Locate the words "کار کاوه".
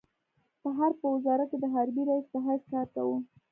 2.73-3.17